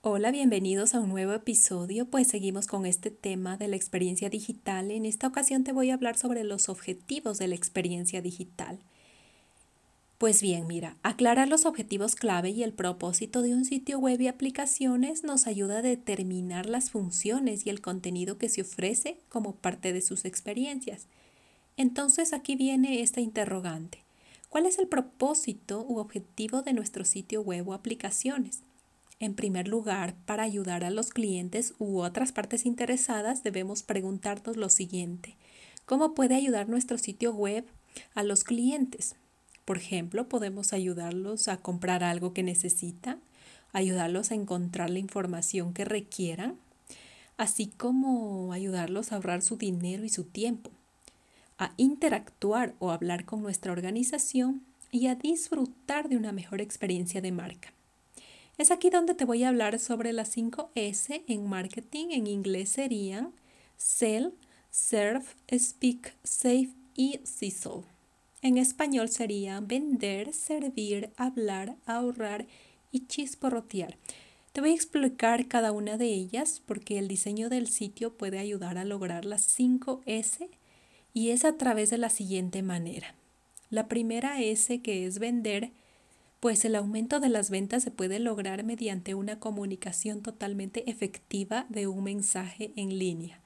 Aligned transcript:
Hola, 0.00 0.30
bienvenidos 0.30 0.94
a 0.94 1.00
un 1.00 1.08
nuevo 1.08 1.32
episodio, 1.32 2.08
pues 2.08 2.28
seguimos 2.28 2.68
con 2.68 2.86
este 2.86 3.10
tema 3.10 3.56
de 3.56 3.66
la 3.66 3.74
experiencia 3.74 4.30
digital. 4.30 4.92
En 4.92 5.04
esta 5.04 5.26
ocasión 5.26 5.64
te 5.64 5.72
voy 5.72 5.90
a 5.90 5.94
hablar 5.94 6.16
sobre 6.16 6.44
los 6.44 6.68
objetivos 6.68 7.38
de 7.38 7.48
la 7.48 7.56
experiencia 7.56 8.22
digital. 8.22 8.78
Pues 10.16 10.40
bien, 10.40 10.68
mira, 10.68 10.96
aclarar 11.02 11.48
los 11.48 11.66
objetivos 11.66 12.14
clave 12.14 12.50
y 12.50 12.62
el 12.62 12.74
propósito 12.74 13.42
de 13.42 13.52
un 13.52 13.64
sitio 13.64 13.98
web 13.98 14.20
y 14.20 14.28
aplicaciones 14.28 15.24
nos 15.24 15.48
ayuda 15.48 15.78
a 15.78 15.82
determinar 15.82 16.66
las 16.66 16.92
funciones 16.92 17.66
y 17.66 17.70
el 17.70 17.80
contenido 17.80 18.38
que 18.38 18.48
se 18.48 18.60
ofrece 18.60 19.18
como 19.28 19.56
parte 19.56 19.92
de 19.92 20.00
sus 20.00 20.24
experiencias. 20.24 21.08
Entonces 21.76 22.32
aquí 22.32 22.54
viene 22.54 23.02
esta 23.02 23.20
interrogante. 23.20 24.04
¿Cuál 24.48 24.66
es 24.66 24.78
el 24.78 24.86
propósito 24.86 25.84
u 25.88 25.98
objetivo 25.98 26.62
de 26.62 26.72
nuestro 26.72 27.04
sitio 27.04 27.42
web 27.42 27.68
o 27.68 27.74
aplicaciones? 27.74 28.62
En 29.20 29.34
primer 29.34 29.66
lugar, 29.66 30.14
para 30.26 30.44
ayudar 30.44 30.84
a 30.84 30.90
los 30.90 31.10
clientes 31.10 31.74
u 31.78 32.00
otras 32.00 32.30
partes 32.30 32.66
interesadas, 32.66 33.42
debemos 33.42 33.82
preguntarnos 33.82 34.56
lo 34.56 34.68
siguiente. 34.68 35.36
¿Cómo 35.86 36.14
puede 36.14 36.36
ayudar 36.36 36.68
nuestro 36.68 36.98
sitio 36.98 37.32
web 37.32 37.64
a 38.14 38.22
los 38.22 38.44
clientes? 38.44 39.16
Por 39.64 39.76
ejemplo, 39.76 40.28
podemos 40.28 40.72
ayudarlos 40.72 41.48
a 41.48 41.56
comprar 41.56 42.04
algo 42.04 42.32
que 42.32 42.44
necesitan, 42.44 43.20
ayudarlos 43.72 44.30
a 44.30 44.36
encontrar 44.36 44.88
la 44.88 45.00
información 45.00 45.74
que 45.74 45.84
requieran, 45.84 46.56
así 47.36 47.66
como 47.66 48.52
ayudarlos 48.52 49.10
a 49.10 49.16
ahorrar 49.16 49.42
su 49.42 49.56
dinero 49.56 50.04
y 50.04 50.10
su 50.10 50.24
tiempo, 50.24 50.70
a 51.58 51.72
interactuar 51.76 52.74
o 52.78 52.92
hablar 52.92 53.24
con 53.24 53.42
nuestra 53.42 53.72
organización 53.72 54.62
y 54.92 55.08
a 55.08 55.16
disfrutar 55.16 56.08
de 56.08 56.16
una 56.16 56.30
mejor 56.32 56.60
experiencia 56.60 57.20
de 57.20 57.32
marca. 57.32 57.72
Es 58.58 58.72
aquí 58.72 58.90
donde 58.90 59.14
te 59.14 59.24
voy 59.24 59.44
a 59.44 59.50
hablar 59.50 59.78
sobre 59.78 60.12
las 60.12 60.30
5 60.30 60.72
S 60.74 61.22
en 61.28 61.48
marketing. 61.48 62.08
En 62.10 62.26
inglés 62.26 62.70
serían 62.70 63.32
Sell, 63.76 64.34
Serve, 64.68 65.24
Speak, 65.56 66.16
Save 66.24 66.70
y 66.96 67.20
Sizzle. 67.22 67.84
En 68.42 68.58
español 68.58 69.10
serían 69.10 69.68
vender, 69.68 70.32
servir, 70.32 71.10
hablar, 71.16 71.76
ahorrar 71.86 72.48
y 72.90 73.06
chisporrotear. 73.06 73.96
Te 74.52 74.60
voy 74.60 74.70
a 74.70 74.74
explicar 74.74 75.46
cada 75.46 75.70
una 75.70 75.96
de 75.96 76.06
ellas 76.06 76.60
porque 76.66 76.98
el 76.98 77.06
diseño 77.06 77.48
del 77.50 77.68
sitio 77.68 78.14
puede 78.14 78.40
ayudar 78.40 78.76
a 78.76 78.84
lograr 78.84 79.24
las 79.24 79.42
5 79.42 80.02
S 80.04 80.50
y 81.14 81.30
es 81.30 81.44
a 81.44 81.56
través 81.56 81.90
de 81.90 81.98
la 81.98 82.10
siguiente 82.10 82.62
manera. 82.62 83.14
La 83.70 83.86
primera 83.86 84.40
S 84.40 84.82
que 84.82 85.06
es 85.06 85.20
vender 85.20 85.70
pues 86.40 86.64
el 86.64 86.76
aumento 86.76 87.20
de 87.20 87.28
las 87.28 87.50
ventas 87.50 87.82
se 87.82 87.90
puede 87.90 88.20
lograr 88.20 88.62
mediante 88.64 89.14
una 89.14 89.40
comunicación 89.40 90.22
totalmente 90.22 90.88
efectiva 90.88 91.66
de 91.68 91.86
un 91.86 92.04
mensaje 92.04 92.72
en 92.76 92.98
línea. 92.98 93.40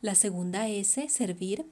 La 0.00 0.14
segunda 0.14 0.68
S, 0.68 1.08
servir. 1.08 1.66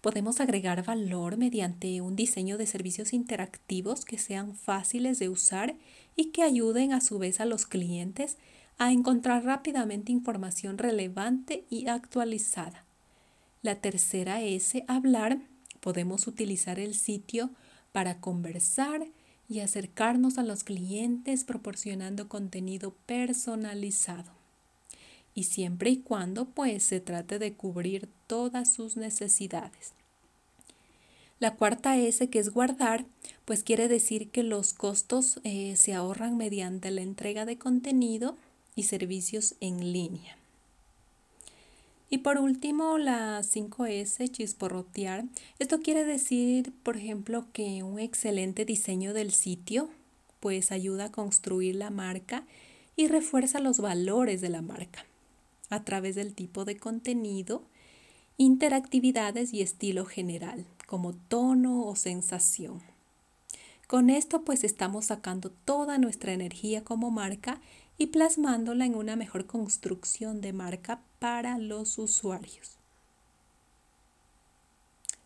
Podemos 0.00 0.40
agregar 0.40 0.84
valor 0.84 1.36
mediante 1.36 2.00
un 2.00 2.14
diseño 2.14 2.56
de 2.56 2.66
servicios 2.66 3.12
interactivos 3.12 4.04
que 4.04 4.18
sean 4.18 4.54
fáciles 4.54 5.18
de 5.18 5.28
usar 5.28 5.74
y 6.14 6.26
que 6.26 6.42
ayuden 6.42 6.92
a 6.92 7.00
su 7.00 7.18
vez 7.18 7.40
a 7.40 7.44
los 7.44 7.66
clientes 7.66 8.36
a 8.78 8.92
encontrar 8.92 9.44
rápidamente 9.44 10.12
información 10.12 10.78
relevante 10.78 11.64
y 11.68 11.88
actualizada. 11.88 12.84
La 13.62 13.74
tercera 13.80 14.40
S, 14.40 14.84
hablar. 14.86 15.40
Podemos 15.80 16.28
utilizar 16.28 16.78
el 16.78 16.94
sitio 16.94 17.50
para 17.90 18.20
conversar, 18.20 19.06
y 19.48 19.60
acercarnos 19.60 20.38
a 20.38 20.42
los 20.42 20.64
clientes 20.64 21.44
proporcionando 21.44 22.28
contenido 22.28 22.94
personalizado. 23.06 24.32
Y 25.34 25.44
siempre 25.44 25.90
y 25.90 25.98
cuando 25.98 26.46
pues 26.46 26.82
se 26.82 27.00
trate 27.00 27.38
de 27.38 27.54
cubrir 27.54 28.08
todas 28.26 28.72
sus 28.72 28.96
necesidades. 28.96 29.92
La 31.40 31.54
cuarta 31.54 31.96
S, 31.96 32.28
que 32.28 32.40
es 32.40 32.50
guardar, 32.50 33.06
pues 33.44 33.62
quiere 33.62 33.86
decir 33.86 34.30
que 34.30 34.42
los 34.42 34.74
costos 34.74 35.40
eh, 35.44 35.76
se 35.76 35.94
ahorran 35.94 36.36
mediante 36.36 36.90
la 36.90 37.02
entrega 37.02 37.44
de 37.44 37.58
contenido 37.58 38.36
y 38.74 38.84
servicios 38.84 39.54
en 39.60 39.92
línea. 39.92 40.37
Y 42.10 42.18
por 42.18 42.38
último, 42.38 42.96
la 42.96 43.42
5S, 43.42 44.30
chisporrotear. 44.30 45.24
Esto 45.58 45.80
quiere 45.80 46.04
decir, 46.04 46.72
por 46.82 46.96
ejemplo, 46.96 47.46
que 47.52 47.82
un 47.82 47.98
excelente 47.98 48.64
diseño 48.64 49.12
del 49.12 49.32
sitio 49.32 49.90
pues 50.40 50.72
ayuda 50.72 51.06
a 51.06 51.12
construir 51.12 51.74
la 51.74 51.90
marca 51.90 52.44
y 52.96 53.08
refuerza 53.08 53.60
los 53.60 53.80
valores 53.80 54.40
de 54.40 54.48
la 54.48 54.62
marca 54.62 55.04
a 55.70 55.84
través 55.84 56.14
del 56.14 56.34
tipo 56.34 56.64
de 56.64 56.76
contenido, 56.76 57.62
interactividades 58.38 59.52
y 59.52 59.62
estilo 59.62 60.04
general, 60.06 60.64
como 60.86 61.12
tono 61.12 61.84
o 61.86 61.96
sensación. 61.96 62.80
Con 63.86 64.10
esto 64.10 64.42
pues 64.42 64.64
estamos 64.64 65.06
sacando 65.06 65.50
toda 65.50 65.98
nuestra 65.98 66.32
energía 66.32 66.84
como 66.84 67.10
marca 67.10 67.60
y 67.98 68.06
plasmándola 68.06 68.86
en 68.86 68.94
una 68.94 69.16
mejor 69.16 69.46
construcción 69.46 70.40
de 70.40 70.52
marca 70.52 71.02
para 71.18 71.58
los 71.58 71.98
usuarios. 71.98 72.76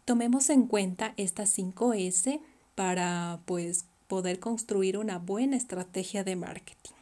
Tomemos 0.05 0.51
en 0.51 0.67
cuenta 0.67 1.15
estas 1.17 1.51
5 1.51 1.93
S 1.93 2.41
para 2.75 3.41
pues 3.45 3.85
poder 4.09 4.41
construir 4.41 4.99
una 4.99 5.19
buena 5.19 5.57
estrategia 5.57 6.25
de 6.25 6.35
marketing. 6.35 6.95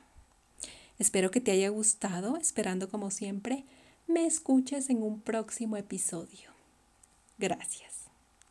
Espero 0.99 1.31
que 1.31 1.41
te 1.41 1.53
haya 1.53 1.71
gustado, 1.71 2.37
esperando 2.37 2.91
como 2.91 3.11
siempre 3.11 3.65
me 4.07 4.27
escuches 4.27 4.91
en 4.91 5.03
un 5.03 5.21
próximo 5.21 5.77
episodio. 5.77 6.51
Gracias. 7.39 8.10